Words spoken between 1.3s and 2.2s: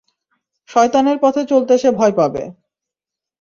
চলতে সে ভয়